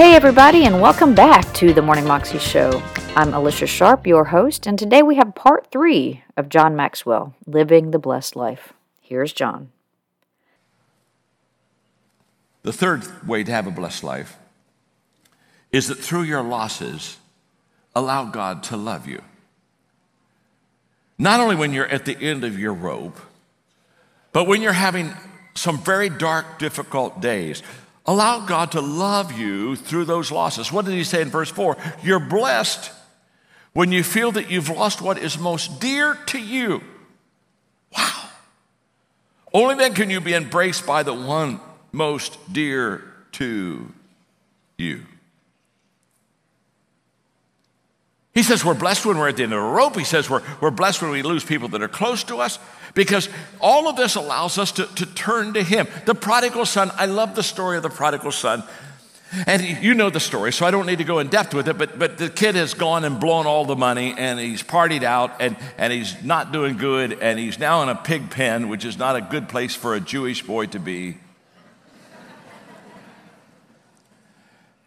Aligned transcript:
Hey, 0.00 0.14
everybody, 0.14 0.64
and 0.64 0.80
welcome 0.80 1.14
back 1.14 1.52
to 1.52 1.74
the 1.74 1.82
Morning 1.82 2.06
Moxie 2.06 2.38
Show. 2.38 2.82
I'm 3.16 3.34
Alicia 3.34 3.66
Sharp, 3.66 4.06
your 4.06 4.24
host, 4.24 4.66
and 4.66 4.78
today 4.78 5.02
we 5.02 5.16
have 5.16 5.34
part 5.34 5.70
three 5.70 6.24
of 6.38 6.48
John 6.48 6.74
Maxwell, 6.74 7.34
Living 7.46 7.90
the 7.90 7.98
Blessed 7.98 8.34
Life. 8.34 8.72
Here's 9.02 9.34
John. 9.34 9.72
The 12.62 12.72
third 12.72 13.28
way 13.28 13.44
to 13.44 13.52
have 13.52 13.66
a 13.66 13.70
blessed 13.70 14.02
life 14.02 14.38
is 15.70 15.88
that 15.88 15.98
through 15.98 16.22
your 16.22 16.42
losses, 16.42 17.18
allow 17.94 18.24
God 18.24 18.62
to 18.62 18.78
love 18.78 19.06
you. 19.06 19.20
Not 21.18 21.40
only 21.40 21.56
when 21.56 21.74
you're 21.74 21.88
at 21.88 22.06
the 22.06 22.16
end 22.18 22.42
of 22.42 22.58
your 22.58 22.72
rope, 22.72 23.20
but 24.32 24.46
when 24.46 24.62
you're 24.62 24.72
having 24.72 25.12
some 25.52 25.76
very 25.76 26.08
dark, 26.08 26.58
difficult 26.58 27.20
days. 27.20 27.62
Allow 28.06 28.46
God 28.46 28.72
to 28.72 28.80
love 28.80 29.38
you 29.38 29.76
through 29.76 30.06
those 30.06 30.30
losses. 30.32 30.72
What 30.72 30.84
did 30.84 30.94
he 30.94 31.04
say 31.04 31.22
in 31.22 31.28
verse 31.28 31.50
4? 31.50 31.76
You're 32.02 32.20
blessed 32.20 32.92
when 33.72 33.92
you 33.92 34.02
feel 34.02 34.32
that 34.32 34.50
you've 34.50 34.68
lost 34.68 35.00
what 35.00 35.18
is 35.18 35.38
most 35.38 35.80
dear 35.80 36.16
to 36.26 36.38
you. 36.38 36.82
Wow. 37.96 38.28
Only 39.52 39.74
then 39.76 39.94
can 39.94 40.10
you 40.10 40.20
be 40.20 40.34
embraced 40.34 40.86
by 40.86 41.02
the 41.02 41.14
one 41.14 41.60
most 41.92 42.52
dear 42.52 43.02
to 43.32 43.92
you. 44.78 45.02
He 48.32 48.42
says 48.44 48.64
we're 48.64 48.74
blessed 48.74 49.06
when 49.06 49.18
we're 49.18 49.28
at 49.28 49.36
the 49.36 49.42
end 49.42 49.52
of 49.52 49.58
a 49.58 49.70
rope. 49.70 49.96
He 49.96 50.04
says 50.04 50.30
we're, 50.30 50.42
we're 50.60 50.70
blessed 50.70 51.02
when 51.02 51.10
we 51.10 51.22
lose 51.22 51.44
people 51.44 51.68
that 51.70 51.82
are 51.82 51.88
close 51.88 52.22
to 52.24 52.36
us 52.36 52.58
because 52.94 53.28
all 53.60 53.88
of 53.88 53.96
this 53.96 54.14
allows 54.14 54.56
us 54.56 54.72
to, 54.72 54.86
to 54.86 55.06
turn 55.06 55.54
to 55.54 55.62
Him. 55.62 55.88
The 56.06 56.14
prodigal 56.14 56.66
son, 56.66 56.90
I 56.94 57.06
love 57.06 57.34
the 57.34 57.42
story 57.42 57.76
of 57.76 57.82
the 57.82 57.90
prodigal 57.90 58.32
son. 58.32 58.62
And 59.46 59.62
you 59.62 59.94
know 59.94 60.10
the 60.10 60.18
story, 60.18 60.52
so 60.52 60.66
I 60.66 60.72
don't 60.72 60.86
need 60.86 60.98
to 60.98 61.04
go 61.04 61.20
in 61.20 61.28
depth 61.28 61.54
with 61.54 61.68
it, 61.68 61.78
but, 61.78 61.96
but 62.00 62.18
the 62.18 62.28
kid 62.28 62.56
has 62.56 62.74
gone 62.74 63.04
and 63.04 63.20
blown 63.20 63.46
all 63.46 63.64
the 63.64 63.76
money 63.76 64.12
and 64.18 64.40
he's 64.40 64.60
partied 64.60 65.04
out 65.04 65.40
and, 65.40 65.56
and 65.78 65.92
he's 65.92 66.20
not 66.24 66.50
doing 66.50 66.76
good 66.76 67.12
and 67.12 67.38
he's 67.38 67.56
now 67.56 67.80
in 67.84 67.88
a 67.88 67.94
pig 67.94 68.30
pen, 68.30 68.68
which 68.68 68.84
is 68.84 68.98
not 68.98 69.14
a 69.14 69.20
good 69.20 69.48
place 69.48 69.76
for 69.76 69.94
a 69.94 70.00
Jewish 70.00 70.42
boy 70.42 70.66
to 70.66 70.80
be. 70.80 71.16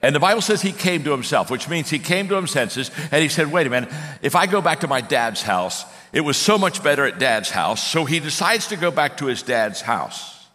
And 0.03 0.13
the 0.13 0.19
Bible 0.19 0.41
says 0.41 0.61
he 0.61 0.73
came 0.73 1.05
to 1.05 1.11
himself, 1.11 1.49
which 1.49 1.69
means 1.69 1.89
he 1.89 1.97
came 1.97 2.27
to 2.27 2.39
his 2.39 2.51
senses 2.51 2.91
and 3.09 3.23
he 3.23 3.29
said, 3.29 3.51
Wait 3.51 3.65
a 3.65 3.69
minute, 3.69 3.89
if 4.21 4.35
I 4.35 4.45
go 4.45 4.61
back 4.61 4.81
to 4.81 4.87
my 4.87 4.99
dad's 4.99 5.41
house, 5.41 5.85
it 6.11 6.21
was 6.21 6.35
so 6.35 6.57
much 6.57 6.83
better 6.83 7.05
at 7.05 7.19
dad's 7.19 7.49
house. 7.49 7.81
So 7.81 8.03
he 8.03 8.19
decides 8.19 8.67
to 8.67 8.75
go 8.75 8.91
back 8.91 9.17
to 9.17 9.27
his 9.27 9.41
dad's 9.41 9.79
house. 9.79 10.45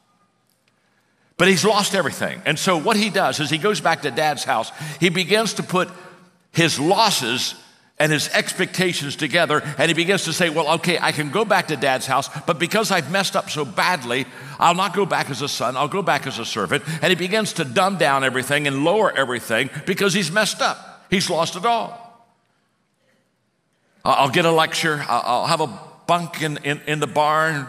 But 1.38 1.48
he's 1.48 1.64
lost 1.64 1.94
everything. 1.94 2.42
And 2.44 2.58
so 2.58 2.76
what 2.76 2.96
he 2.96 3.08
does 3.08 3.40
is 3.40 3.48
he 3.48 3.58
goes 3.58 3.80
back 3.80 4.02
to 4.02 4.10
dad's 4.10 4.44
house, 4.44 4.70
he 5.00 5.08
begins 5.08 5.54
to 5.54 5.62
put 5.62 5.88
his 6.52 6.78
losses 6.78 7.54
and 8.00 8.12
his 8.12 8.28
expectations 8.28 9.16
together. 9.16 9.62
And 9.76 9.88
he 9.88 9.94
begins 9.94 10.24
to 10.24 10.32
say, 10.32 10.50
Well, 10.50 10.74
okay, 10.76 10.98
I 11.00 11.12
can 11.12 11.30
go 11.30 11.44
back 11.44 11.68
to 11.68 11.76
dad's 11.76 12.06
house, 12.06 12.28
but 12.46 12.58
because 12.58 12.90
I've 12.90 13.10
messed 13.10 13.36
up 13.36 13.50
so 13.50 13.64
badly, 13.64 14.26
I'll 14.58 14.74
not 14.74 14.94
go 14.94 15.06
back 15.06 15.30
as 15.30 15.42
a 15.42 15.48
son, 15.48 15.76
I'll 15.76 15.88
go 15.88 16.02
back 16.02 16.26
as 16.26 16.38
a 16.38 16.44
servant. 16.44 16.84
And 17.02 17.10
he 17.10 17.14
begins 17.14 17.54
to 17.54 17.64
dumb 17.64 17.98
down 17.98 18.24
everything 18.24 18.66
and 18.66 18.84
lower 18.84 19.16
everything 19.16 19.70
because 19.86 20.14
he's 20.14 20.30
messed 20.30 20.60
up. 20.60 21.06
He's 21.10 21.28
lost 21.30 21.56
it 21.56 21.64
all. 21.64 22.04
I'll 24.04 24.30
get 24.30 24.44
a 24.44 24.52
lecture, 24.52 25.04
I'll 25.08 25.46
have 25.46 25.60
a 25.60 25.78
bunk 26.06 26.42
in, 26.42 26.56
in, 26.58 26.80
in 26.86 27.00
the 27.00 27.06
barn. 27.06 27.68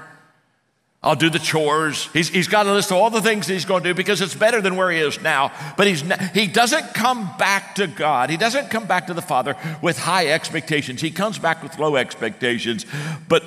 I'll 1.01 1.15
do 1.15 1.29
the 1.29 1.39
chores. 1.39 2.09
He's, 2.11 2.27
he's 2.27 2.49
got 2.49 2.65
a 2.65 2.73
list 2.73 2.91
of 2.91 2.97
all 2.97 3.09
the 3.09 3.21
things 3.21 3.47
he's 3.47 3.63
going 3.63 3.83
to 3.83 3.89
do 3.89 3.93
because 3.93 4.21
it's 4.21 4.35
better 4.35 4.59
than 4.59 4.75
where 4.75 4.91
he 4.91 4.99
is 4.99 5.21
now. 5.21 5.53
But 5.77 5.87
he's, 5.87 6.03
he 6.33 6.47
doesn't 6.47 6.93
come 6.93 7.29
back 7.37 7.75
to 7.75 7.87
God. 7.87 8.29
He 8.29 8.35
doesn't 8.35 8.69
come 8.69 8.85
back 8.85 9.07
to 9.07 9.13
the 9.13 9.21
Father 9.21 9.55
with 9.81 9.97
high 9.97 10.27
expectations. 10.27 10.99
He 10.99 11.11
comes 11.11 11.39
back 11.39 11.63
with 11.63 11.79
low 11.79 11.95
expectations. 11.95 12.85
But, 13.29 13.43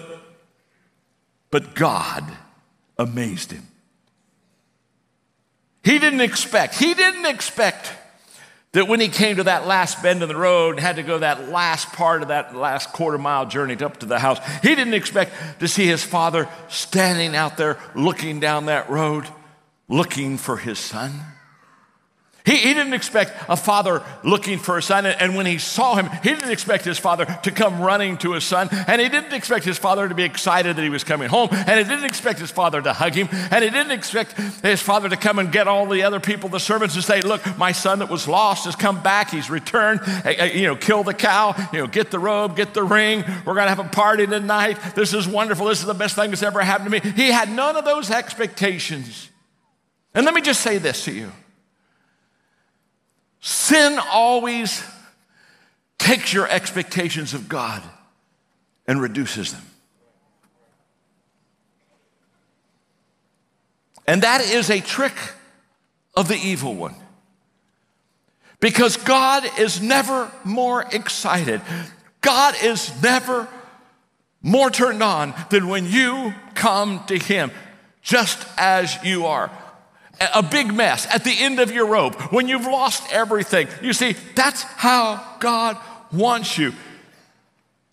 but 1.50 1.74
God 1.74 2.24
amazed 2.98 3.52
him. 3.52 3.66
He 5.84 5.98
didn't 5.98 6.20
expect, 6.20 6.76
he 6.76 6.94
didn't 6.94 7.26
expect 7.26 7.92
that 8.72 8.88
when 8.88 9.00
he 9.00 9.08
came 9.08 9.36
to 9.36 9.44
that 9.44 9.66
last 9.66 10.02
bend 10.02 10.22
in 10.22 10.28
the 10.28 10.36
road, 10.36 10.70
and 10.70 10.80
had 10.80 10.96
to 10.96 11.02
go 11.02 11.18
that 11.18 11.48
last 11.48 11.92
part 11.92 12.22
of 12.22 12.28
that 12.28 12.56
last 12.56 12.92
quarter 12.92 13.18
mile 13.18 13.46
journey 13.46 13.76
up 13.82 13.98
to 13.98 14.06
the 14.06 14.18
house, 14.18 14.38
he 14.62 14.74
didn't 14.74 14.94
expect 14.94 15.32
to 15.60 15.68
see 15.68 15.86
his 15.86 16.02
father 16.02 16.48
standing 16.68 17.36
out 17.36 17.56
there 17.56 17.78
looking 17.94 18.40
down 18.40 18.66
that 18.66 18.88
road, 18.88 19.26
looking 19.88 20.38
for 20.38 20.56
his 20.56 20.78
son. 20.78 21.12
He, 22.44 22.56
he 22.56 22.74
didn't 22.74 22.94
expect 22.94 23.32
a 23.48 23.56
father 23.56 24.02
looking 24.24 24.58
for 24.58 24.76
a 24.76 24.82
son, 24.82 25.06
and 25.06 25.36
when 25.36 25.46
he 25.46 25.58
saw 25.58 25.94
him, 25.94 26.10
he 26.22 26.30
didn't 26.30 26.50
expect 26.50 26.84
his 26.84 26.98
father 26.98 27.24
to 27.24 27.50
come 27.52 27.80
running 27.80 28.16
to 28.18 28.32
his 28.32 28.44
son, 28.44 28.68
and 28.88 29.00
he 29.00 29.08
didn't 29.08 29.32
expect 29.32 29.64
his 29.64 29.78
father 29.78 30.08
to 30.08 30.14
be 30.14 30.24
excited 30.24 30.74
that 30.76 30.82
he 30.82 30.88
was 30.88 31.04
coming 31.04 31.28
home, 31.28 31.48
and 31.52 31.78
he 31.78 31.84
didn't 31.84 32.04
expect 32.04 32.40
his 32.40 32.50
father 32.50 32.82
to 32.82 32.92
hug 32.92 33.14
him, 33.14 33.28
and 33.30 33.62
he 33.62 33.70
didn't 33.70 33.92
expect 33.92 34.32
his 34.62 34.82
father 34.82 35.08
to 35.08 35.16
come 35.16 35.38
and 35.38 35.52
get 35.52 35.68
all 35.68 35.86
the 35.86 36.02
other 36.02 36.18
people, 36.18 36.48
the 36.48 36.58
servants, 36.58 36.96
and 36.96 37.04
say, 37.04 37.20
Look, 37.20 37.56
my 37.56 37.70
son 37.70 38.00
that 38.00 38.10
was 38.10 38.26
lost 38.26 38.64
has 38.64 38.74
come 38.74 39.00
back, 39.02 39.30
he's 39.30 39.48
returned, 39.48 40.00
you 40.52 40.66
know, 40.66 40.74
kill 40.74 41.04
the 41.04 41.14
cow, 41.14 41.54
you 41.72 41.78
know, 41.78 41.86
get 41.86 42.10
the 42.10 42.18
robe, 42.18 42.56
get 42.56 42.74
the 42.74 42.82
ring, 42.82 43.24
we're 43.46 43.54
gonna 43.54 43.68
have 43.68 43.78
a 43.78 43.84
party 43.84 44.26
tonight, 44.26 44.78
this 44.96 45.14
is 45.14 45.28
wonderful, 45.28 45.66
this 45.66 45.78
is 45.78 45.86
the 45.86 45.94
best 45.94 46.16
thing 46.16 46.30
that's 46.30 46.42
ever 46.42 46.60
happened 46.60 46.90
to 46.92 47.02
me. 47.02 47.12
He 47.12 47.30
had 47.30 47.50
none 47.50 47.76
of 47.76 47.84
those 47.84 48.10
expectations. 48.10 49.28
And 50.14 50.24
let 50.24 50.34
me 50.34 50.40
just 50.40 50.60
say 50.60 50.78
this 50.78 51.04
to 51.04 51.12
you. 51.12 51.32
Sin 53.42 53.98
always 54.10 54.84
takes 55.98 56.32
your 56.32 56.48
expectations 56.48 57.34
of 57.34 57.48
God 57.48 57.82
and 58.86 59.02
reduces 59.02 59.52
them. 59.52 59.62
And 64.06 64.22
that 64.22 64.40
is 64.42 64.70
a 64.70 64.80
trick 64.80 65.14
of 66.14 66.28
the 66.28 66.36
evil 66.36 66.74
one. 66.74 66.94
Because 68.60 68.96
God 68.96 69.44
is 69.58 69.82
never 69.82 70.30
more 70.44 70.82
excited. 70.92 71.60
God 72.20 72.54
is 72.62 72.92
never 73.02 73.48
more 74.40 74.70
turned 74.70 75.02
on 75.02 75.34
than 75.50 75.66
when 75.66 75.86
you 75.86 76.32
come 76.54 77.04
to 77.06 77.18
Him 77.18 77.50
just 78.02 78.46
as 78.56 78.96
you 79.04 79.26
are 79.26 79.50
a 80.20 80.42
big 80.42 80.72
mess 80.72 81.06
at 81.12 81.24
the 81.24 81.34
end 81.36 81.58
of 81.58 81.72
your 81.72 81.86
rope, 81.86 82.32
when 82.32 82.48
you've 82.48 82.66
lost 82.66 83.02
everything. 83.12 83.68
You 83.82 83.92
see, 83.92 84.14
that's 84.34 84.62
how 84.62 85.36
God 85.40 85.76
wants 86.12 86.58
you. 86.58 86.72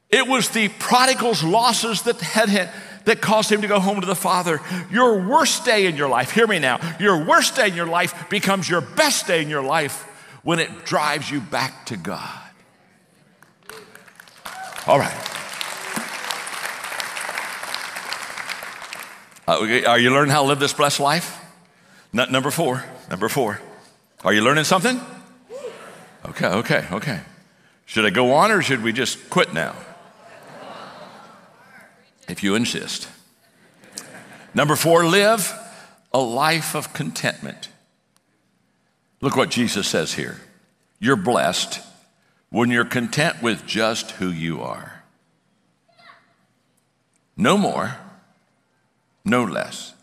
It 0.10 0.28
was 0.28 0.50
the 0.50 0.70
prodigal's 0.80 1.44
losses 1.44 2.04
that 2.04 2.20
had 2.20 2.50
hit, 2.50 2.70
that 3.06 3.22
caused 3.22 3.52
him 3.52 3.62
to 3.62 3.68
go 3.68 3.80
home 3.80 4.02
to 4.02 4.08
the 4.08 4.16
Father. 4.16 4.60
Your 4.92 5.28
worst 5.28 5.66
day 5.66 5.86
in 5.86 5.96
your 5.96 6.10
life, 6.10 6.32
hear 6.32 6.48
me 6.48 6.60
now, 6.60 6.80
your 7.00 7.26
worst 7.26 7.56
day 7.56 7.68
in 7.68 7.76
your 7.76 7.88
life 7.88 8.30
becomes 8.30 8.70
your 8.70 8.82
best 8.82 9.28
day 9.28 9.42
in 9.42 9.50
your 9.50 9.64
life 9.64 10.04
when 10.44 10.60
it 10.60 10.86
drives 10.86 11.30
you 11.30 11.40
back 11.40 11.86
to 11.88 11.98
God. 11.98 12.40
All 14.88 15.00
right. 15.00 15.14
Uh, 19.48 19.88
are 19.88 20.00
you 20.00 20.12
learning 20.12 20.32
how 20.32 20.42
to 20.42 20.48
live 20.48 20.60
this 20.60 20.74
blessed 20.74 21.00
life? 21.00 21.39
Number 22.12 22.52
four. 22.52 22.86
Number 23.10 23.30
four. 23.30 23.62
Are 24.24 24.34
you 24.34 24.42
learning 24.42 24.66
something? 24.66 25.00
Okay, 26.26 26.48
okay, 26.48 26.86
okay. 26.92 27.22
Should 27.86 28.06
I 28.06 28.10
go 28.10 28.34
on 28.34 28.52
or 28.52 28.62
should 28.62 28.84
we 28.84 28.92
just 28.92 29.30
quit 29.30 29.54
now? 29.54 29.76
If 32.28 32.44
you 32.44 32.56
insist. 32.56 33.10
Number 34.54 34.76
four, 34.76 35.06
live 35.06 35.54
a 36.14 36.20
life 36.20 36.76
of 36.76 36.94
contentment. 36.94 37.70
Look 39.22 39.36
what 39.36 39.50
Jesus 39.50 39.88
says 39.88 40.14
here. 40.14 40.38
You're 41.00 41.16
blessed 41.16 41.82
when 42.50 42.70
you're 42.70 42.86
content 42.86 43.42
with 43.42 43.66
just 43.66 44.12
who 44.12 44.30
you 44.30 44.62
are. 44.62 45.04
No 47.38 47.58
more, 47.58 47.98
no 49.24 49.44
less. 49.44 49.94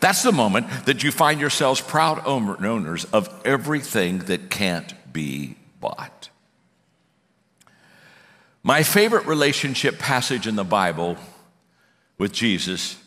That's 0.00 0.22
the 0.22 0.32
moment 0.32 0.66
that 0.86 1.02
you 1.02 1.10
find 1.10 1.40
yourselves 1.40 1.80
proud 1.80 2.26
owners 2.26 3.04
of 3.06 3.28
everything 3.44 4.18
that 4.20 4.50
can't 4.50 4.92
be 5.12 5.56
bought. 5.80 6.28
My 8.62 8.82
favorite 8.82 9.26
relationship 9.26 9.98
passage 9.98 10.46
in 10.46 10.56
the 10.56 10.64
Bible 10.64 11.16
with 12.18 12.32
Jesus 12.32 12.98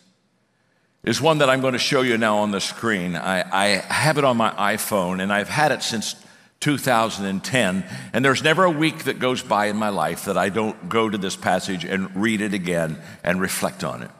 is 1.04 1.20
one 1.20 1.38
that 1.38 1.50
I'm 1.50 1.60
going 1.60 1.74
to 1.74 1.78
show 1.78 2.02
you 2.02 2.16
now 2.16 2.38
on 2.38 2.50
the 2.50 2.60
screen. 2.60 3.16
I, 3.16 3.42
I, 3.42 3.66
have 3.92 4.18
it 4.18 4.24
on 4.24 4.36
my 4.36 4.50
iPhone, 4.50 5.20
and 5.22 5.32
I've 5.32 5.48
had 5.48 5.72
it 5.72 5.82
since 5.82 6.14
2010, 6.60 7.84
and 8.12 8.24
there's 8.24 8.42
never 8.42 8.64
a 8.64 8.70
week 8.70 9.04
that 9.04 9.18
goes 9.18 9.42
by 9.42 9.66
in 9.66 9.76
my 9.76 9.88
life 9.88 10.26
that 10.26 10.38
I 10.38 10.48
don't 10.48 10.88
go 10.88 11.10
to 11.10 11.18
this 11.18 11.36
passage 11.36 11.84
and 11.84 12.14
read 12.14 12.40
it 12.40 12.54
again 12.54 12.98
and 13.24 13.40
reflect 13.40 13.82
on 13.82 14.02
it. 14.02 14.10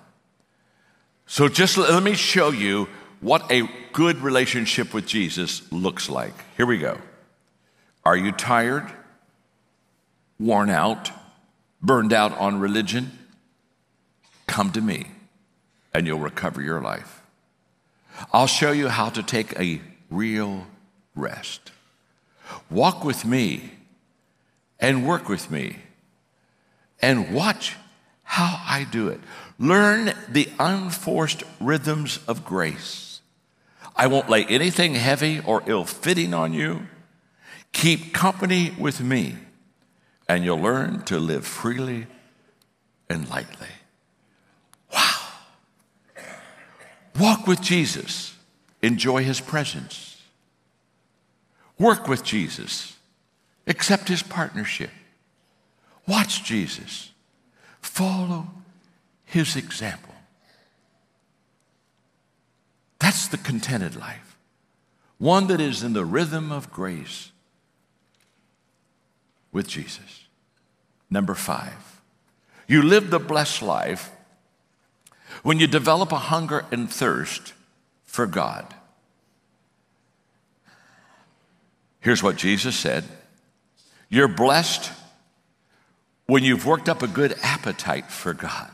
So 1.33 1.49
just 1.49 1.79
let 1.79 2.03
me 2.03 2.13
show 2.13 2.51
you 2.51 2.89
what 3.23 3.51
a 3.51 3.67
good 3.95 4.19
relationship 4.19 4.93
with 4.93 5.07
Jesus 5.07 5.63
looks 5.73 6.11
like. 6.11 6.35
Here 6.59 6.67
we 6.67 6.77
go. 6.77 6.99
Are 8.05 8.19
you 8.19 8.33
tired, 8.33 8.93
worn 10.39 10.69
out, 10.69 11.11
burned 11.81 12.13
out 12.13 12.37
on 12.37 12.61
religion? 12.61 13.19
Come 14.47 14.73
to 14.73 14.83
me 14.83 15.07
and 15.95 16.07
you'll 16.07 16.19
recover 16.19 16.61
your 16.61 16.83
life. 16.83 17.23
I'll 18.31 18.47
show 18.47 18.73
you 18.73 18.89
how 18.89 19.09
to 19.09 19.23
take 19.23 19.59
a 19.59 19.81
real 20.11 20.67
rest. 21.17 21.73
Walk 22.69 23.05
with 23.05 23.25
me 23.25 23.71
and 24.79 25.09
work 25.09 25.31
with 25.31 25.51
me 25.51 25.77
and 27.01 27.33
watch 27.33 27.77
how 28.23 28.61
I 28.67 28.85
do 28.85 29.09
it. 29.09 29.21
Learn 29.63 30.13
the 30.29 30.49
unforced 30.59 31.45
rhythms 31.61 32.19
of 32.27 32.45
grace. 32.45 33.21
I 33.95 34.09
won't 34.09 34.29
lay 34.29 34.45
anything 34.47 34.97
heavy 34.97 35.39
or 35.39 35.63
ill 35.67 35.85
fitting 35.85 36.35
on 36.35 36.53
you. 36.53 36.89
Keep 37.71 38.13
company 38.13 38.75
with 38.77 39.01
me, 39.01 39.37
and 40.29 40.45
you'll 40.45 40.59
learn 40.59 41.03
to 41.05 41.17
live 41.21 41.47
freely 41.47 42.09
and 43.09 43.31
lightly. 43.31 43.69
Wow. 44.93 45.29
Walk 47.21 47.47
with 47.47 47.61
Jesus, 47.61 48.35
enjoy 48.83 49.23
his 49.23 49.41
presence. 49.41 50.21
Work 51.79 52.09
with 52.09 52.25
Jesus, 52.25 52.97
accept 53.69 54.09
his 54.09 54.25
partnership. 54.25 54.91
Watch 56.09 56.43
Jesus, 56.43 57.13
follow 57.81 58.49
his 59.33 59.57
example. 59.57 60.15
That's 62.99 63.29
the 63.29 63.39
contented 63.39 63.97
life, 63.97 64.37
one 65.17 65.47
that 65.47 65.59
is 65.59 65.83
in 65.83 65.95
the 65.95 66.05
rhythm 66.05 66.53
of 66.53 66.71
grace 66.71 67.33
with 69.51 69.67
Jesus. 69.67 70.27
Number 71.09 71.35
five, 71.35 72.03
you 72.69 72.83
live 72.83 73.09
the 73.09 73.19
blessed 73.19 73.63
life 73.63 74.11
when 75.43 75.59
you 75.59 75.67
develop 75.67 76.13
a 76.13 76.19
hunger 76.19 76.67
and 76.71 76.91
thirst 76.93 77.55
for 78.05 78.27
God. 78.27 78.75
Here's 82.01 82.23
what 82.23 82.37
Jesus 82.37 82.77
said 82.77 83.05
You're 84.11 84.29
blessed 84.29 84.93
when 86.27 86.45
you've 86.45 86.67
worked 86.67 86.91
up 86.91 87.03
a 87.03 87.09
good 87.09 87.35
appetite 87.43 88.11
for 88.11 88.35
God. 88.35 88.71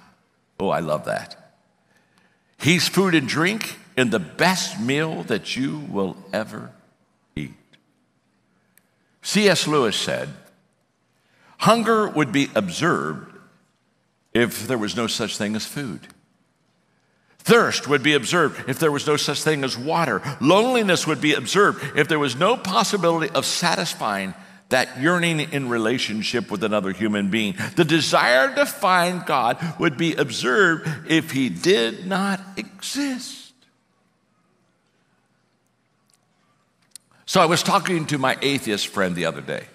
Oh, 0.61 0.71
I 0.71 0.81
love 0.81 1.05
that. 1.05 1.37
He's 2.61 2.89
food 2.89 3.15
and 3.15 3.29
drink 3.29 3.79
in 3.97 4.11
the 4.11 4.19
best 4.19 4.81
meal 4.81 5.23
that 5.25 5.57
you 5.57 5.79
will 5.91 6.17
ever 6.33 6.73
eat. 7.37 7.55
C.S. 9.23 9.67
Lewis 9.67 9.97
said, 9.97 10.29
Hunger 11.59 12.09
would 12.09 12.33
be 12.33 12.49
observed 12.55 13.37
if 14.33 14.67
there 14.67 14.79
was 14.79 14.97
no 14.97 15.07
such 15.07 15.37
thing 15.37 15.57
as 15.57 15.67
food. 15.67 16.01
Thirst 17.39 17.89
would 17.89 18.03
be 18.03 18.15
observed 18.15 18.69
if 18.69 18.79
there 18.79 18.93
was 18.93 19.07
no 19.07 19.17
such 19.17 19.43
thing 19.43 19.65
as 19.65 19.77
water. 19.77 20.23
Loneliness 20.41 21.07
would 21.07 21.21
be 21.21 21.35
observed 21.35 21.97
if 21.97 22.07
there 22.07 22.19
was 22.19 22.37
no 22.37 22.57
possibility 22.57 23.33
of 23.35 23.47
satisfying 23.47 24.35
that 24.69 25.01
yearning 25.01 25.41
in 25.41 25.69
relationship 25.69 26.51
with 26.51 26.63
another 26.63 26.93
human 26.93 27.31
being. 27.31 27.57
The 27.77 27.85
desire 27.85 28.55
to 28.55 28.67
find 28.67 29.25
God 29.25 29.59
would 29.79 29.97
be 29.97 30.15
observed 30.15 30.89
if 31.11 31.31
he 31.31 31.49
did 31.49 32.07
not 32.07 32.41
exist. 32.57 33.53
So 37.25 37.41
I 37.41 37.47
was 37.47 37.63
talking 37.63 38.07
to 38.07 38.19
my 38.19 38.39
atheist 38.41 38.89
friend 38.89 39.15
the 39.15 39.27
other 39.27 39.43
day. 39.43 39.67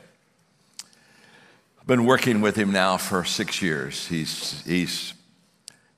I've 1.79 1.87
been 1.87 2.05
working 2.05 2.41
with 2.41 2.55
him 2.55 2.71
now 2.71 2.97
for 2.97 3.23
six 3.23 3.61
years. 3.61 4.07
He's, 4.07 4.63
he's, 4.65 5.13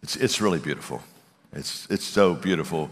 it's, 0.01 0.15
it's 0.15 0.41
really 0.41 0.59
beautiful. 0.59 1.01
It's, 1.53 1.87
it's 1.89 2.03
so 2.03 2.33
beautiful. 2.33 2.89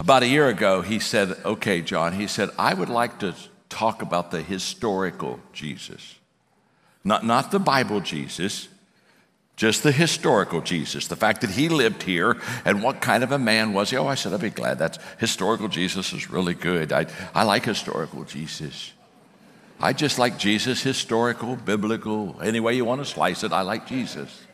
About 0.00 0.22
a 0.22 0.26
year 0.26 0.48
ago, 0.48 0.82
he 0.82 0.98
said, 0.98 1.36
Okay, 1.44 1.80
John, 1.80 2.14
he 2.14 2.26
said, 2.26 2.50
I 2.58 2.74
would 2.74 2.88
like 2.88 3.20
to 3.20 3.34
talk 3.72 4.02
about 4.02 4.30
the 4.30 4.42
historical 4.42 5.40
Jesus. 5.52 6.16
Not, 7.04 7.24
not 7.24 7.50
the 7.50 7.58
Bible 7.58 8.00
Jesus, 8.00 8.68
just 9.56 9.82
the 9.82 9.92
historical 9.92 10.60
Jesus, 10.60 11.08
the 11.08 11.16
fact 11.16 11.40
that 11.40 11.50
he 11.50 11.68
lived 11.68 12.02
here 12.02 12.36
and 12.64 12.82
what 12.82 13.00
kind 13.00 13.24
of 13.24 13.32
a 13.32 13.38
man 13.38 13.72
was 13.72 13.90
he. 13.90 13.96
Oh, 13.96 14.06
I 14.06 14.14
said, 14.14 14.32
I'd 14.32 14.40
be 14.40 14.50
glad. 14.50 14.78
That's 14.78 14.98
historical 15.18 15.68
Jesus 15.68 16.12
is 16.12 16.30
really 16.30 16.54
good. 16.54 16.92
I, 16.92 17.06
I 17.34 17.44
like 17.44 17.64
historical 17.64 18.24
Jesus. 18.24 18.92
I 19.80 19.92
just 19.92 20.18
like 20.18 20.38
Jesus, 20.38 20.82
historical, 20.82 21.56
biblical, 21.56 22.38
any 22.42 22.60
way 22.60 22.74
you 22.74 22.84
want 22.84 23.00
to 23.00 23.04
slice 23.04 23.42
it, 23.42 23.52
I 23.52 23.62
like 23.62 23.86
Jesus. 23.86 24.46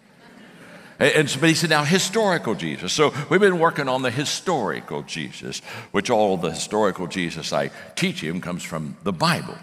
And, 1.00 1.28
but 1.40 1.48
he 1.48 1.54
said, 1.54 1.70
now 1.70 1.84
historical 1.84 2.56
Jesus. 2.56 2.92
So 2.92 3.14
we've 3.30 3.40
been 3.40 3.60
working 3.60 3.88
on 3.88 4.02
the 4.02 4.10
historical 4.10 5.02
Jesus, 5.02 5.60
which 5.92 6.10
all 6.10 6.36
the 6.36 6.50
historical 6.50 7.06
Jesus 7.06 7.52
I 7.52 7.70
teach 7.94 8.20
him 8.20 8.40
comes 8.40 8.64
from 8.64 8.96
the 9.04 9.12
Bible. 9.12 9.56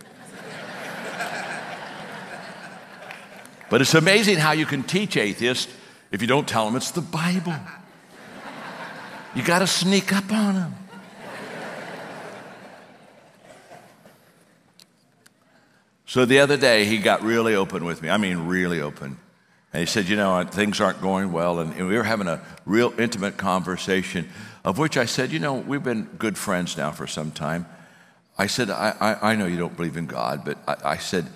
but 3.70 3.80
it's 3.80 3.94
amazing 3.94 4.38
how 4.38 4.50
you 4.50 4.66
can 4.66 4.82
teach 4.82 5.16
atheists 5.16 5.72
if 6.10 6.22
you 6.22 6.26
don't 6.26 6.48
tell 6.48 6.66
them 6.66 6.74
it's 6.74 6.90
the 6.90 7.00
Bible. 7.00 7.54
You 9.36 9.44
got 9.44 9.60
to 9.60 9.68
sneak 9.68 10.12
up 10.12 10.32
on 10.32 10.56
them. 10.56 10.74
So 16.04 16.24
the 16.24 16.40
other 16.40 16.56
day, 16.56 16.86
he 16.86 16.98
got 16.98 17.22
really 17.22 17.54
open 17.54 17.84
with 17.84 18.02
me. 18.02 18.10
I 18.10 18.16
mean, 18.16 18.48
really 18.48 18.80
open. 18.80 19.18
And 19.72 19.80
he 19.80 19.86
said, 19.86 20.08
You 20.08 20.16
know, 20.16 20.42
things 20.44 20.80
aren't 20.80 21.00
going 21.00 21.32
well. 21.32 21.60
And, 21.60 21.74
we 21.76 21.96
were 21.96 22.02
having 22.02 22.28
a 22.28 22.42
real 22.64 22.92
intimate 22.98 23.36
conversation, 23.36 24.28
of 24.64 24.78
which 24.78 24.96
I 24.96 25.04
said, 25.04 25.30
You 25.30 25.38
know, 25.38 25.54
we've 25.54 25.82
been 25.82 26.04
good 26.18 26.36
friends 26.36 26.76
now 26.76 26.90
for 26.90 27.06
some 27.06 27.30
time. 27.30 27.66
I 28.36 28.46
said, 28.46 28.70
I, 28.70 28.94
I, 29.00 29.32
I 29.32 29.36
know 29.36 29.46
you 29.46 29.58
don't 29.58 29.76
believe 29.76 29.96
in 29.96 30.06
God, 30.06 30.44
but 30.44 30.58
I, 30.66 30.92
I, 30.92 30.96
said, 30.96 31.26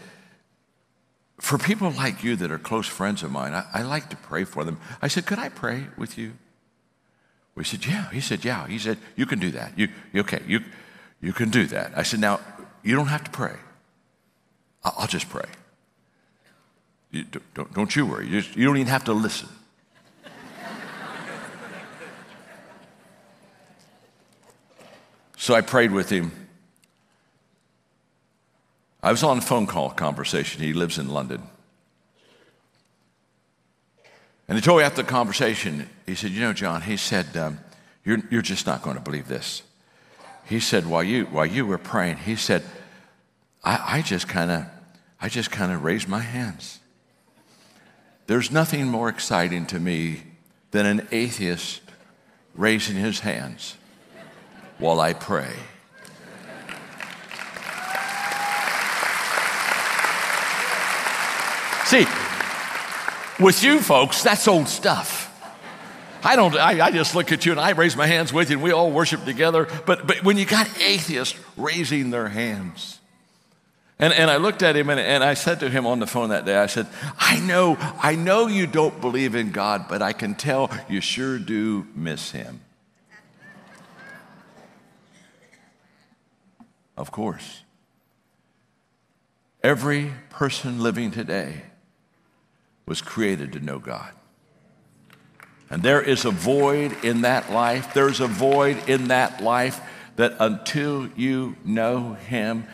For 1.39 1.59
people 1.59 1.91
like 1.91 2.25
you 2.25 2.35
that 2.37 2.51
are 2.51 2.59
close 2.59 2.87
friends 2.87 3.23
of 3.23 3.31
mine, 3.31 3.55
I, 3.55 3.67
I 3.73 3.83
like 3.83 4.09
to 4.11 4.17
pray 4.17 4.45
for 4.45 4.65
them. 4.65 4.81
I 5.01 5.09
said, 5.09 5.27
Could 5.27 5.39
I 5.39 5.49
pray 5.49 5.87
with 5.97 6.19
you? 6.19 6.33
We 7.55 7.63
said, 7.63 7.87
Yeah. 7.87 8.11
He 8.11 8.21
said, 8.21 8.45
Yeah. 8.45 8.67
He 8.67 8.79
said, 8.79 8.99
You 9.17 9.27
can 9.27 9.39
do 9.39 9.53
that. 9.53 9.79
You, 9.79 9.89
okay, 10.17 10.43
you, 10.47 10.61
you 11.21 11.33
can 11.33 11.51
do 11.51 11.67
that. 11.67 11.97
I 11.97 12.03
said, 12.03 12.21
Now, 12.21 12.41
you 12.83 12.97
don't 12.97 13.07
have 13.07 13.25
to 13.25 13.31
pray. 13.31 13.57
I'll 14.83 15.07
just 15.07 15.31
pray. 15.31 15.47
You, 17.15 17.25
don't, 17.55 17.73
don't, 17.73 17.95
you 17.95 18.07
worry. 18.07 18.27
You, 18.27 18.41
just, 18.41 18.57
you 18.57 18.67
don't 18.67 18.77
even 18.77 18.89
have 18.89 19.05
to 19.05 19.13
listen. 19.13 19.49
so 25.37 25.55
I 25.55 25.61
prayed 25.61 25.93
with 25.93 26.11
him. 26.11 26.33
I 29.01 29.13
was 29.13 29.23
on 29.23 29.39
a 29.39 29.41
phone 29.41 29.69
call 29.69 29.91
conversation. 29.91 30.61
He 30.61 30.73
lives 30.73 30.99
in 30.99 31.09
London. 31.09 31.43
And 34.49 34.59
he 34.59 34.63
told 34.63 34.79
me 34.79 34.85
after 34.85 35.03
the 35.03 35.09
conversation, 35.09 35.89
he 36.07 36.17
said, 36.17 36.33
You 36.33 36.41
know, 36.41 36.53
John, 36.53 36.83
he 36.83 36.97
said, 36.97 37.37
um, 37.37 37.61
you're, 38.05 38.19
you're 38.29 38.43
just 38.43 38.67
not 38.67 38.83
going 38.83 38.97
to 38.97 39.03
believe 39.03 39.29
this. 39.29 39.63
He 40.47 40.59
said, 40.59 40.85
While 40.85 41.05
you, 41.05 41.27
while 41.27 41.47
you 41.47 41.65
were 41.65 41.79
praying, 41.79 42.17
he 42.17 42.35
said, 42.35 42.65
I, 43.63 43.99
I 43.99 44.03
just 44.03 44.27
kind 44.27 44.51
of 44.51 44.67
I 45.21 45.29
just 45.29 45.53
kind 45.53 45.71
of 45.71 45.85
raised 45.85 46.09
my 46.09 46.21
hands. 46.21 46.81
There's 48.27 48.51
nothing 48.51 48.87
more 48.87 49.09
exciting 49.09 49.67
to 49.67 49.79
me 49.79 50.23
than 50.71 50.87
an 50.87 51.09
atheist 51.13 51.83
raising 52.55 52.97
his 52.97 53.21
hands 53.21 53.77
while 54.79 55.01
I 55.01 55.13
pray. 55.13 55.53
See, 61.87 62.07
with 63.39 63.63
you 63.63 63.81
folks, 63.81 64.23
that's 64.23 64.49
old 64.49 64.69
stuff. 64.69 65.31
I 66.25 66.37
don't, 66.37 66.57
I, 66.57 66.87
I, 66.87 66.91
just 66.91 67.15
look 67.15 67.31
at 67.31 67.45
you 67.45 67.53
and 67.53 67.61
I 67.61 67.73
raise 67.73 67.95
my 67.95 68.07
hands 68.07 68.33
with 68.33 68.49
you 68.49 68.57
and 68.57 68.65
we 68.65 68.73
all 68.73 68.91
worship 68.91 69.27
together. 69.27 69.69
But, 69.85 70.07
but 70.07 70.25
when 70.25 70.39
you 70.39 70.47
got 70.47 70.67
atheists 70.81 71.39
raising 71.59 72.09
their 72.09 72.29
hands, 72.29 72.99
and, 73.99 74.13
and 74.13 74.31
I 74.31 74.37
looked 74.37 74.63
at 74.63 74.77
him 74.77 74.91
and, 74.91 74.99
and 74.99 75.23
I 75.23 75.35
said 75.35 75.61
to 75.61 75.71
him 75.71 75.87
on 75.87 76.01
the 76.01 76.07
phone 76.07 76.31
that 76.31 76.45
day, 76.45 76.57
I 76.57 76.67
said, 76.67 76.87
I 77.19 77.39
know, 77.41 77.77
I 78.03 78.15
know 78.17 78.47
you 78.47 78.67
don't 78.67 79.01
believe 79.01 79.35
in 79.35 79.53
God, 79.53 79.87
but 79.89 80.03
I 80.03 80.13
can 80.13 80.35
tell 80.35 80.71
you 80.89 81.01
sure 81.01 81.39
do 81.39 81.87
miss 81.95 82.31
him. 82.33 82.61
Of 86.97 87.11
course. 87.11 87.63
Every 89.63 90.13
person 90.31 90.83
living 90.83 91.11
today 91.11 91.63
was 92.87 93.01
created 93.01 93.53
to 93.55 93.61
know 93.61 93.79
God. 93.79 94.13
And 95.71 95.83
there 95.83 96.03
is 96.03 96.25
a 96.25 96.31
void 96.31 97.05
in 97.05 97.23
that 97.23 97.51
life. 97.51 97.95
There's 97.95 98.21
a 98.21 98.27
void 98.27 98.89
in 98.89 99.09
that 99.09 99.43
life 99.43 99.81
that 100.17 100.37
until 100.39 101.09
you 101.17 101.57
know 101.65 102.13
Him, 102.13 102.67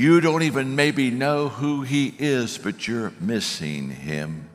You 0.00 0.22
don't 0.22 0.44
even 0.44 0.76
maybe 0.76 1.10
know 1.10 1.50
who 1.50 1.82
He 1.82 2.14
is, 2.18 2.56
but 2.56 2.88
you're 2.88 3.12
missing 3.20 3.90
Him. 3.90 4.48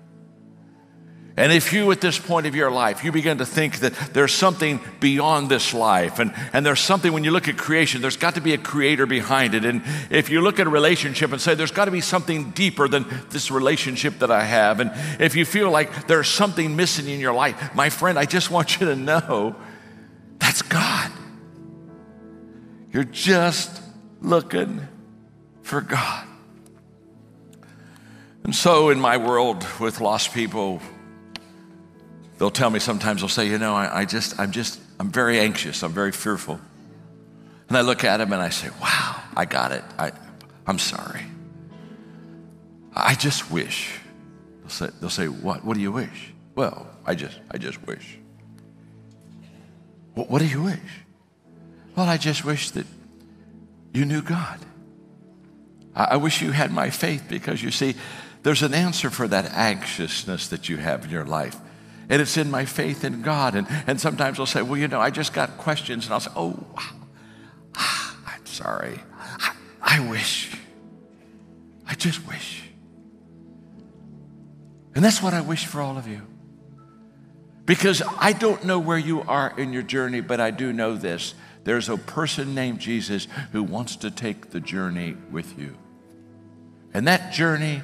And 1.38 1.54
if 1.54 1.72
you, 1.72 1.92
at 1.92 2.02
this 2.02 2.18
point 2.18 2.48
of 2.48 2.56
your 2.56 2.72
life, 2.72 3.04
you 3.04 3.12
begin 3.12 3.38
to 3.38 3.46
think 3.46 3.78
that 3.82 3.94
there's 4.12 4.34
something 4.34 4.80
beyond 5.00 5.50
this 5.50 5.72
life, 5.72 6.18
and, 6.18 6.34
and 6.52 6.66
there's 6.66 6.80
something 6.80 7.14
when 7.14 7.24
you 7.24 7.30
look 7.30 7.48
at 7.48 7.58
creation, 7.58 8.02
there's 8.02 8.18
got 8.18 8.34
to 8.36 8.42
be 8.42 8.56
a 8.56 8.58
creator 8.58 9.06
behind 9.06 9.54
it. 9.54 9.66
And 9.66 9.84
if 10.10 10.32
you 10.32 10.42
look 10.42 10.60
at 10.60 10.66
a 10.66 10.70
relationship 10.72 11.32
and 11.32 11.40
say, 11.40 11.54
there's 11.54 11.70
got 11.70 11.86
to 11.86 11.92
be 11.92 12.02
something 12.02 12.50
deeper 12.50 12.88
than 12.88 13.06
this 13.30 13.52
relationship 13.52 14.18
that 14.20 14.32
I 14.32 14.46
have, 14.46 14.80
and 14.80 14.92
if 15.20 15.36
you 15.36 15.46
feel 15.46 15.70
like 15.70 16.08
there's 16.08 16.28
something 16.28 16.76
missing 16.76 17.08
in 17.08 17.20
your 17.20 17.36
life, 17.36 17.76
my 17.76 17.92
friend, 17.92 18.18
I 18.18 18.26
just 18.26 18.50
want 18.50 18.80
you 18.80 18.88
to 18.88 18.96
know 18.96 19.56
that's 20.40 20.64
God. 20.64 21.12
You're 22.92 23.04
just 23.04 23.80
looking 24.22 24.88
for 25.66 25.82
God. 25.82 26.28
And 28.44 28.54
so, 28.54 28.90
in 28.90 29.00
my 29.00 29.18
world 29.18 29.66
with 29.80 30.00
lost 30.00 30.32
people, 30.32 30.80
they'll 32.38 32.52
tell 32.52 32.70
me 32.70 32.80
sometimes, 32.80 33.22
they'll 33.22 33.30
say, 33.30 33.48
You 33.48 33.58
know, 33.58 33.74
I, 33.74 34.02
I, 34.02 34.06
just, 34.06 34.40
I'm 34.40 34.52
just, 34.52 34.80
I'm 35.00 35.10
very 35.10 35.40
anxious, 35.40 35.82
I'm 35.82 35.92
very 35.92 36.12
fearful. 36.12 36.62
And 37.68 37.76
I 37.76 37.82
look 37.82 38.04
at 38.04 38.18
them 38.18 38.32
and 38.32 38.42
I 38.42 38.50
say, 38.50 38.70
Wow, 38.80 39.20
I 39.36 39.46
got 39.46 39.72
it. 39.72 39.84
I, 39.98 40.12
I'm 40.68 40.78
sorry. 40.78 41.24
I 42.94 43.16
just 43.16 43.52
wish. 43.52 44.00
They'll 44.62 44.70
say, 44.70 44.90
they'll 45.02 45.10
say, 45.10 45.28
What? 45.28 45.66
What 45.66 45.74
do 45.74 45.82
you 45.82 45.92
wish? 45.92 46.34
Well, 46.54 46.88
I 47.08 47.16
just, 47.16 47.40
I 47.50 47.58
just 47.58 47.82
wish. 47.88 48.20
What, 50.14 50.30
what 50.30 50.40
do 50.40 50.48
you 50.48 50.62
wish? 50.62 51.06
Well, 51.96 52.08
I 52.08 52.18
just 52.18 52.46
wish 52.46 52.70
that 52.72 52.86
you 53.94 54.06
knew 54.06 54.22
God. 54.22 54.60
I 55.96 56.18
wish 56.18 56.42
you 56.42 56.52
had 56.52 56.72
my 56.72 56.90
faith 56.90 57.26
because 57.30 57.64
you 57.64 57.72
see, 57.72 57.96
there's 58.44 58.64
an 58.64 58.74
answer 58.74 59.10
for 59.10 59.28
that 59.28 59.52
anxiousness 59.54 60.50
that 60.50 60.68
you 60.68 60.78
have 60.78 61.06
in 61.06 61.10
your 61.10 61.26
life. 61.26 61.56
And 62.10 62.22
it's 62.22 62.38
in 62.38 62.52
my 62.52 62.66
faith 62.66 63.04
in 63.04 63.22
God. 63.22 63.56
And, 63.56 63.66
and 63.88 64.00
sometimes 64.00 64.40
I'll 64.40 64.46
say, 64.46 64.62
well, 64.62 64.78
you 64.78 64.88
know, 64.88 65.00
I 65.00 65.10
just 65.10 65.34
got 65.34 65.58
questions. 65.58 66.06
And 66.06 66.14
I'll 66.14 66.20
say, 66.20 66.32
oh, 66.36 66.64
ah, 67.76 68.18
I'm 68.28 68.46
sorry. 68.46 69.00
I, 69.40 69.56
I 69.82 70.10
wish. 70.10 70.56
I 71.88 71.96
just 71.96 72.28
wish. 72.28 72.64
And 74.94 75.04
that's 75.04 75.24
what 75.24 75.34
I 75.34 75.42
wish 75.42 75.66
for 75.66 75.82
all 75.82 75.98
of 75.98 76.08
you. 76.08 76.22
Because 77.66 78.04
I 78.20 78.34
don't 78.34 78.64
know 78.66 78.78
where 78.80 78.98
you 78.98 79.22
are 79.24 79.52
in 79.58 79.74
your 79.74 79.82
journey, 79.82 80.22
but 80.22 80.40
I 80.40 80.52
do 80.52 80.72
know 80.72 80.96
this. 80.96 81.34
There's 81.64 81.90
a 81.90 81.98
person 81.98 82.54
named 82.54 82.80
Jesus 82.80 83.28
who 83.52 83.64
wants 83.64 83.96
to 83.98 84.12
take 84.12 84.52
the 84.52 84.60
journey 84.60 85.18
with 85.32 85.58
you. 85.58 85.76
And 86.96 87.06
that 87.10 87.34
journey 87.34 87.82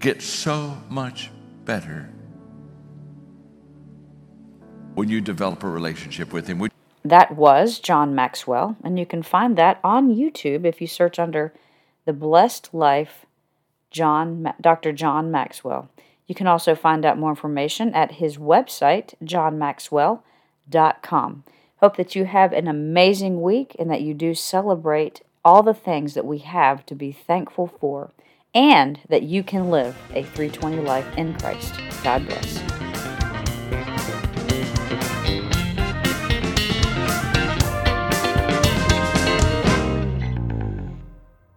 gets 0.00 0.24
so 0.24 0.76
much 0.90 1.30
better 1.64 2.10
when 4.94 5.08
you 5.08 5.20
develop 5.20 5.62
a 5.62 5.68
relationship 5.68 6.32
with 6.32 6.48
him. 6.48 6.68
That 7.04 7.36
was 7.36 7.78
John 7.78 8.12
Maxwell, 8.12 8.76
and 8.82 8.98
you 8.98 9.06
can 9.06 9.22
find 9.22 9.56
that 9.56 9.78
on 9.84 10.12
YouTube 10.12 10.64
if 10.64 10.80
you 10.80 10.88
search 10.88 11.20
under 11.20 11.52
The 12.04 12.12
Blessed 12.12 12.74
Life 12.74 13.24
John 13.92 14.52
Dr. 14.60 14.90
John 14.90 15.30
Maxwell. 15.30 15.88
You 16.26 16.34
can 16.34 16.48
also 16.48 16.74
find 16.74 17.04
out 17.04 17.20
more 17.20 17.30
information 17.30 17.94
at 17.94 18.14
his 18.14 18.36
website, 18.36 19.14
johnmaxwell.com. 19.22 21.44
Hope 21.76 21.96
that 21.96 22.16
you 22.16 22.24
have 22.24 22.52
an 22.52 22.66
amazing 22.66 23.40
week 23.40 23.76
and 23.78 23.88
that 23.92 24.02
you 24.02 24.12
do 24.12 24.34
celebrate 24.34 25.20
all 25.44 25.62
the 25.62 25.74
things 25.74 26.14
that 26.14 26.24
we 26.24 26.38
have 26.38 26.84
to 26.86 26.94
be 26.94 27.12
thankful 27.12 27.66
for 27.66 28.12
and 28.54 29.00
that 29.08 29.22
you 29.22 29.42
can 29.42 29.70
live 29.70 29.96
a 30.10 30.22
320 30.22 30.78
life 30.82 31.06
in 31.16 31.38
Christ. 31.38 31.74
God 32.02 32.26
bless. 32.26 32.91